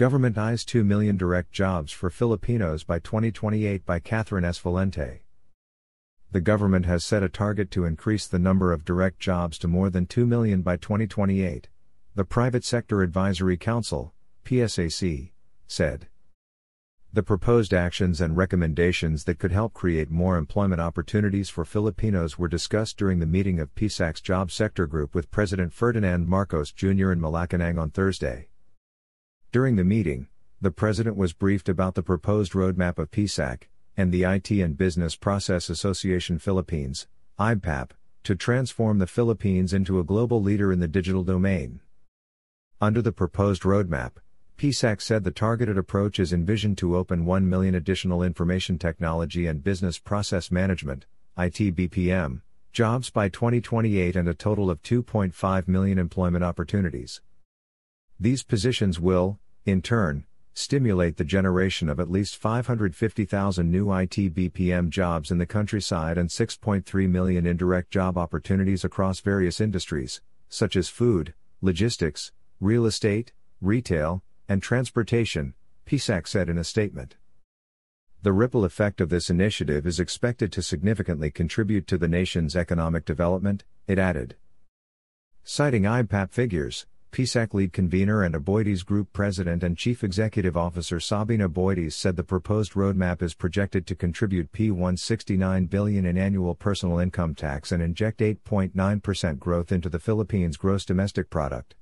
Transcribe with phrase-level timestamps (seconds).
[0.00, 4.58] Government eyes 2 million direct jobs for Filipinos by 2028 by Catherine S.
[4.58, 5.18] Valente.
[6.32, 9.90] The government has set a target to increase the number of direct jobs to more
[9.90, 11.68] than 2 million by 2028,
[12.14, 14.14] the Private Sector Advisory Council,
[14.46, 15.32] PSAC,
[15.66, 16.08] said.
[17.12, 22.48] The proposed actions and recommendations that could help create more employment opportunities for Filipinos were
[22.48, 27.12] discussed during the meeting of PSAC's Job Sector Group with President Ferdinand Marcos Jr.
[27.12, 28.49] in Malacanang on Thursday.
[29.52, 30.28] During the meeting,
[30.60, 33.62] the President was briefed about the proposed roadmap of PSAC,
[33.96, 37.90] and the IT and Business Process Association Philippines, IBPAP,
[38.22, 41.80] to transform the Philippines into a global leader in the digital domain.
[42.80, 44.12] Under the proposed roadmap,
[44.56, 49.64] PSAC said the targeted approach is envisioned to open 1 million additional information technology and
[49.64, 52.42] business process management, ITBPM,
[52.72, 57.20] jobs by 2028 and a total of 2.5 million employment opportunities.
[58.22, 64.90] These positions will, in turn, stimulate the generation of at least 550,000 new IT BPM
[64.90, 70.90] jobs in the countryside and 6.3 million indirect job opportunities across various industries, such as
[70.90, 71.32] food,
[71.62, 73.32] logistics, real estate,
[73.62, 75.54] retail, and transportation,
[75.86, 77.16] PSAC said in a statement.
[78.20, 83.06] The ripple effect of this initiative is expected to significantly contribute to the nation's economic
[83.06, 84.36] development, it added.
[85.42, 91.40] Citing IBPAP figures, PSAC lead convener and Aboitiz Group president and chief executive officer Sabin
[91.40, 97.34] Aboitiz said the proposed roadmap is projected to contribute P169 billion in annual personal income
[97.34, 101.74] tax and inject 8.9% growth into the Philippines gross domestic product.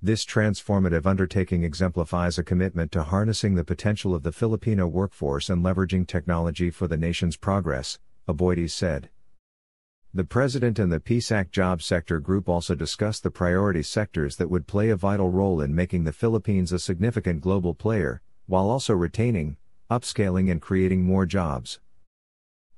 [0.00, 5.62] This transformative undertaking exemplifies a commitment to harnessing the potential of the Filipino workforce and
[5.62, 9.10] leveraging technology for the nation's progress, Aboitiz said.
[10.14, 14.66] The President and the PSAC Job Sector Group also discussed the priority sectors that would
[14.66, 19.56] play a vital role in making the Philippines a significant global player, while also retaining,
[19.90, 21.80] upscaling, and creating more jobs.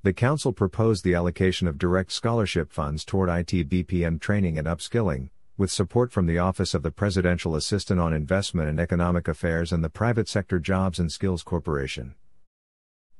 [0.04, 5.30] The Council proposed the allocation of direct scholarship funds toward IT BPM training and upskilling,
[5.56, 9.82] with support from the Office of the Presidential Assistant on Investment and Economic Affairs and
[9.82, 12.14] the Private Sector Jobs and Skills Corporation.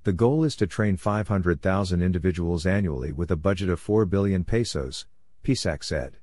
[0.04, 5.06] The goal is to train 500,000 individuals annually with a budget of 4 billion pesos,
[5.42, 6.18] PSAC said.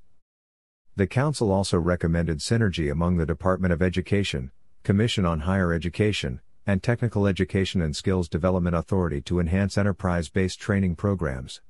[0.96, 4.52] The Council also recommended synergy among the Department of Education,
[4.84, 10.60] Commission on Higher Education, and Technical Education and Skills Development Authority to enhance enterprise based
[10.60, 11.62] training programs.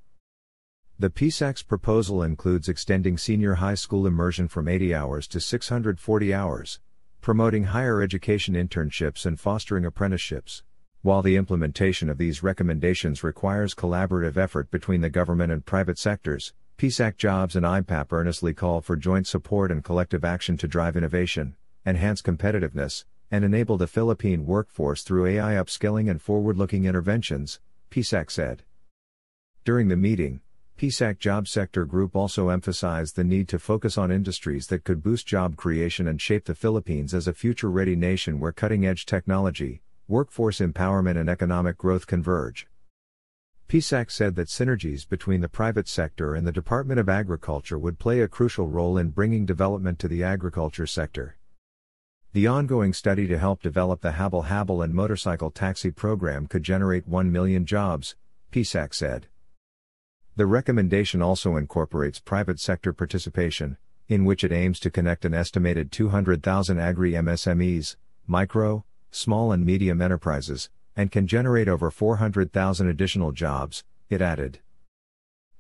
[1.00, 6.82] The PSAC's proposal includes extending senior high school immersion from 80 hours to 640 hours,
[7.22, 10.64] promoting higher education internships and fostering apprenticeships.
[11.04, 16.54] While the implementation of these recommendations requires collaborative effort between the government and private sectors,
[16.78, 21.56] PSAC Jobs and IBPAP earnestly call for joint support and collective action to drive innovation,
[21.88, 27.60] enhance competitiveness, and enable the Philippine workforce through AI upskilling and forward looking interventions,
[27.90, 28.62] PSAC said.
[29.66, 30.42] During the meeting,
[30.78, 35.26] PSAC Job Sector Group also emphasized the need to focus on industries that could boost
[35.26, 39.82] job creation and shape the Philippines as a future ready nation where cutting edge technology,
[40.12, 42.68] workforce empowerment and economic growth converge.
[43.70, 48.20] PSAC said that synergies between the private sector and the Department of Agriculture would play
[48.20, 51.38] a crucial role in bringing development to the agriculture sector.
[52.34, 57.08] The ongoing study to help develop the Habal Habal and motorcycle taxi program could generate
[57.08, 58.18] 1 million jobs,
[58.52, 59.28] PSAC said.
[60.36, 63.78] The recommendation also incorporates private sector participation,
[64.10, 67.96] in which it aims to connect an estimated 200,000 agri MSMEs,
[68.28, 74.60] micro, small and medium enterprises, and can generate over 400,000 additional jobs, it added.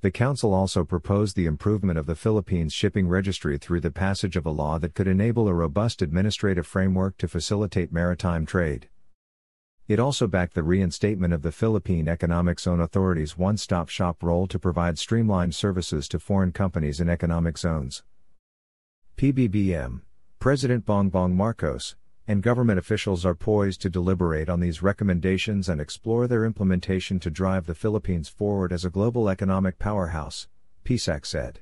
[0.01, 4.47] The Council also proposed the improvement of the Philippines shipping registry through the passage of
[4.47, 8.89] a law that could enable a robust administrative framework to facilitate maritime trade.
[9.87, 14.47] It also backed the reinstatement of the Philippine Economic Zone Authority's one stop shop role
[14.47, 18.01] to provide streamlined services to foreign companies in economic zones.
[19.17, 20.01] PBBM,
[20.39, 21.95] President Bongbong Marcos,
[22.27, 27.29] and government officials are poised to deliberate on these recommendations and explore their implementation to
[27.29, 30.47] drive the Philippines forward as a global economic powerhouse,
[30.85, 31.59] PSAC said.